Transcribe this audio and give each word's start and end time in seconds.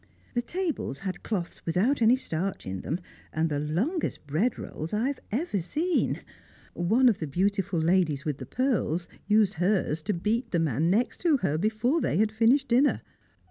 The 0.33 0.41
tables 0.41 0.97
had 1.05 1.21
cloths 1.21 1.63
without 1.63 2.01
any 2.01 2.15
starch 2.15 2.65
in 2.65 2.81
them, 2.81 2.99
and 3.31 3.49
the 3.49 3.59
longest 3.59 4.25
bread 4.25 4.57
rolls 4.57 4.93
I 4.95 5.05
have 5.05 5.19
ever 5.31 5.59
seen. 5.59 6.21
One 6.73 7.07
of 7.07 7.19
the 7.19 7.27
beautiful 7.27 7.79
ladies 7.79 8.25
with 8.25 8.39
the 8.39 8.47
pearls 8.47 9.07
used 9.27 9.53
hers 9.61 10.01
to 10.01 10.13
beat 10.15 10.49
the 10.49 10.59
man 10.59 10.89
next 10.89 11.17
to 11.21 11.37
her 11.45 11.55
before 11.55 12.01
they 12.01 12.17
had 12.17 12.31
finished 12.31 12.67
dinner. 12.67 13.03